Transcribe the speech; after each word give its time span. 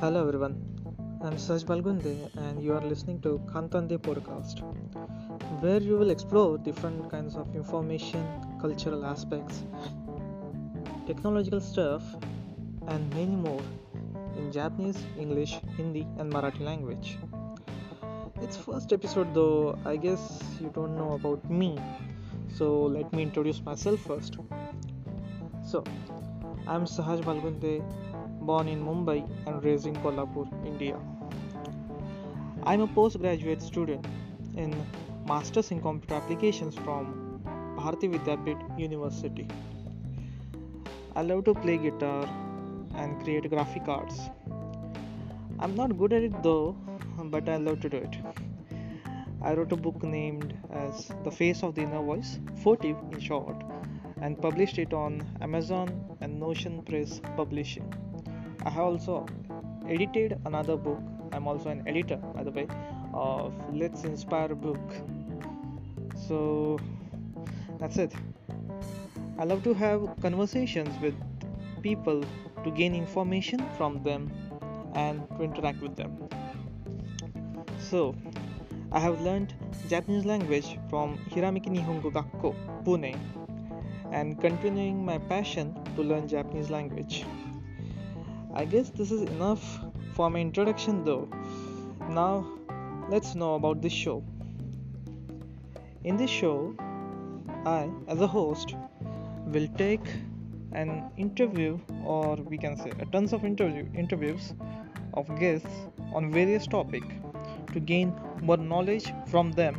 Hello 0.00 0.20
everyone, 0.20 0.54
I'm 1.22 1.36
Sahaj 1.42 1.64
Balgunde 1.64 2.30
and 2.36 2.62
you 2.62 2.74
are 2.74 2.82
listening 2.82 3.18
to 3.22 3.30
Kantande 3.50 3.96
podcast, 3.96 4.60
where 5.62 5.80
you 5.80 5.96
will 5.96 6.10
explore 6.10 6.58
different 6.58 7.10
kinds 7.10 7.34
of 7.34 7.56
information, 7.56 8.22
cultural 8.60 9.06
aspects, 9.06 9.64
technological 11.06 11.62
stuff, 11.62 12.02
and 12.88 13.08
many 13.14 13.36
more 13.36 13.62
in 14.36 14.52
Japanese, 14.52 14.98
English, 15.18 15.56
Hindi, 15.78 16.06
and 16.18 16.30
Marathi 16.30 16.60
language. 16.60 17.16
It's 18.42 18.58
first 18.58 18.92
episode 18.92 19.32
though, 19.32 19.78
I 19.86 19.96
guess 19.96 20.42
you 20.60 20.70
don't 20.74 20.94
know 20.94 21.14
about 21.14 21.50
me, 21.50 21.78
so 22.54 22.82
let 22.82 23.10
me 23.14 23.22
introduce 23.22 23.62
myself 23.62 24.00
first. 24.00 24.36
So, 25.64 25.84
I'm 26.66 26.84
Sahaj 26.84 27.22
Balgunde, 27.22 27.82
born 28.46 28.68
in 28.68 28.82
Mumbai 28.84 29.18
and 29.46 29.62
raised 29.64 29.86
in 29.86 29.96
Kolhapur, 29.96 30.46
India. 30.64 30.96
I'm 32.62 32.80
a 32.80 32.86
postgraduate 32.86 33.60
student 33.60 34.06
in 34.56 34.74
Masters 35.26 35.70
in 35.72 35.80
Computer 35.80 36.14
Applications 36.14 36.76
from 36.76 37.40
Bharati 37.76 38.08
Vidyapeeth 38.08 38.78
University. 38.78 39.48
I 41.16 41.22
love 41.22 41.44
to 41.46 41.54
play 41.54 41.76
guitar 41.76 42.28
and 42.94 43.22
create 43.22 43.50
graphic 43.50 43.88
arts. 43.88 44.20
I'm 45.58 45.74
not 45.74 45.98
good 45.98 46.12
at 46.12 46.22
it 46.22 46.42
though, 46.42 46.76
but 47.24 47.48
I 47.48 47.56
love 47.56 47.80
to 47.80 47.88
do 47.88 47.96
it. 47.96 48.16
I 49.42 49.54
wrote 49.54 49.72
a 49.72 49.76
book 49.76 50.02
named 50.02 50.56
as 50.72 51.10
The 51.24 51.30
Face 51.30 51.62
of 51.62 51.74
the 51.74 51.82
Inner 51.82 52.02
Voice, 52.02 52.38
40 52.62 52.96
in 53.12 53.20
short, 53.20 53.56
and 54.20 54.40
published 54.40 54.78
it 54.78 54.92
on 54.92 55.24
Amazon 55.40 55.88
and 56.20 56.40
Notion 56.40 56.82
Press 56.82 57.20
Publishing. 57.36 57.92
I 58.64 58.70
have 58.70 58.84
also 58.84 59.26
edited 59.88 60.40
another 60.44 60.76
book. 60.76 61.00
I'm 61.32 61.46
also 61.46 61.70
an 61.70 61.86
editor, 61.86 62.16
by 62.16 62.42
the 62.44 62.50
way, 62.50 62.66
of 63.12 63.52
Let's 63.72 64.04
Inspire 64.04 64.54
book. 64.54 64.80
So 66.28 66.78
that's 67.78 67.96
it. 67.98 68.12
I 69.38 69.44
love 69.44 69.62
to 69.64 69.74
have 69.74 70.08
conversations 70.22 70.90
with 71.00 71.14
people 71.82 72.24
to 72.64 72.70
gain 72.70 72.94
information 72.94 73.60
from 73.76 74.02
them 74.02 74.32
and 74.94 75.28
to 75.36 75.42
interact 75.42 75.80
with 75.82 75.94
them. 75.94 76.28
So, 77.78 78.14
I 78.92 78.98
have 78.98 79.20
learned 79.20 79.54
Japanese 79.88 80.24
language 80.24 80.78
from 80.88 81.18
Hiramiki 81.30 81.68
Nihongo 81.68 82.10
Gakko, 82.10 82.54
Pune, 82.84 83.18
and 84.10 84.40
continuing 84.40 85.04
my 85.04 85.18
passion 85.18 85.76
to 85.96 86.02
learn 86.02 86.26
Japanese 86.26 86.70
language. 86.70 87.24
I 88.58 88.64
guess 88.64 88.88
this 88.88 89.10
is 89.10 89.20
enough 89.20 89.62
for 90.14 90.30
my 90.30 90.38
introduction 90.38 91.04
though. 91.04 91.28
Now, 92.08 92.46
let's 93.10 93.34
know 93.34 93.54
about 93.56 93.82
this 93.82 93.92
show. 93.92 94.24
In 96.04 96.16
this 96.16 96.30
show, 96.30 96.74
I, 97.66 97.90
as 98.08 98.22
a 98.22 98.26
host, 98.26 98.74
will 99.48 99.68
take 99.76 100.08
an 100.72 101.10
interview, 101.18 101.78
or 102.02 102.36
we 102.36 102.56
can 102.56 102.78
say 102.78 102.92
a 102.98 103.04
tons 103.04 103.34
of 103.34 103.44
interview 103.44 103.86
interviews 103.94 104.54
of 105.12 105.28
guests 105.38 105.76
on 106.14 106.32
various 106.32 106.66
topic 106.66 107.04
to 107.74 107.78
gain 107.78 108.14
more 108.40 108.56
knowledge 108.56 109.12
from 109.26 109.52
them, 109.52 109.76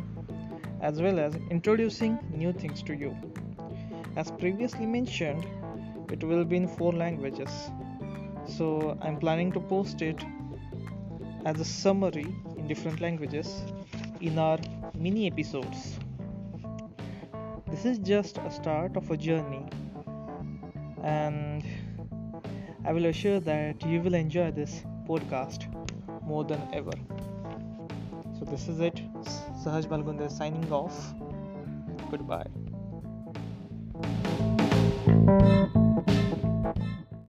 as 0.82 1.02
well 1.02 1.18
as 1.18 1.34
introducing 1.50 2.16
new 2.30 2.52
things 2.52 2.84
to 2.84 2.94
you. 2.94 3.16
As 4.14 4.30
previously 4.30 4.86
mentioned, 4.86 5.44
it 6.12 6.22
will 6.22 6.44
be 6.44 6.58
in 6.58 6.68
four 6.68 6.92
languages. 6.92 7.50
So 8.58 8.98
I'm 9.00 9.16
planning 9.18 9.52
to 9.52 9.60
post 9.60 10.02
it 10.02 10.20
as 11.44 11.60
a 11.60 11.64
summary 11.64 12.26
in 12.56 12.66
different 12.66 13.00
languages 13.00 13.62
in 14.20 14.36
our 14.36 14.58
mini 14.94 15.28
episodes. 15.28 15.96
This 17.68 17.84
is 17.84 18.00
just 18.00 18.38
a 18.38 18.50
start 18.50 18.96
of 18.96 19.12
a 19.12 19.16
journey, 19.16 19.64
and 21.04 21.62
I 22.84 22.92
will 22.92 23.06
assure 23.06 23.38
that 23.38 23.86
you 23.86 24.00
will 24.00 24.14
enjoy 24.14 24.50
this 24.50 24.82
podcast 25.08 25.72
more 26.24 26.42
than 26.42 26.60
ever. 26.72 26.98
So, 28.40 28.44
this 28.44 28.66
is 28.66 28.80
it. 28.80 29.00
Sahaj 29.64 29.86
Balgunde 29.86 30.28
signing 30.32 30.72
off. 30.72 31.14
Goodbye. 32.10 32.48